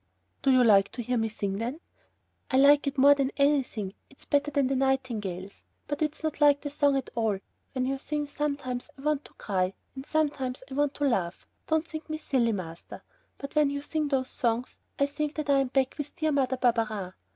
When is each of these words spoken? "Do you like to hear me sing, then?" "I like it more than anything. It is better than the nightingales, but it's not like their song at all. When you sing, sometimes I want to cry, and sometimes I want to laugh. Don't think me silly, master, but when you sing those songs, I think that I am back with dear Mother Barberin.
"Do 0.41 0.49
you 0.49 0.63
like 0.63 0.89
to 0.93 1.03
hear 1.03 1.17
me 1.19 1.29
sing, 1.29 1.59
then?" 1.59 1.79
"I 2.49 2.57
like 2.57 2.87
it 2.87 2.97
more 2.97 3.13
than 3.13 3.29
anything. 3.37 3.93
It 4.09 4.17
is 4.17 4.25
better 4.25 4.49
than 4.49 4.65
the 4.65 4.75
nightingales, 4.75 5.63
but 5.87 6.01
it's 6.01 6.23
not 6.23 6.41
like 6.41 6.61
their 6.61 6.71
song 6.71 6.97
at 6.97 7.11
all. 7.13 7.37
When 7.73 7.85
you 7.85 7.99
sing, 7.99 8.25
sometimes 8.25 8.89
I 8.97 9.01
want 9.03 9.25
to 9.25 9.35
cry, 9.35 9.75
and 9.93 10.03
sometimes 10.03 10.63
I 10.71 10.73
want 10.73 10.95
to 10.95 11.07
laugh. 11.07 11.45
Don't 11.67 11.87
think 11.87 12.09
me 12.09 12.17
silly, 12.17 12.51
master, 12.51 13.03
but 13.37 13.53
when 13.53 13.69
you 13.69 13.83
sing 13.83 14.07
those 14.07 14.29
songs, 14.31 14.79
I 14.97 15.05
think 15.05 15.35
that 15.35 15.51
I 15.51 15.59
am 15.59 15.67
back 15.67 15.93
with 15.99 16.15
dear 16.15 16.31
Mother 16.31 16.57
Barberin. 16.57 17.13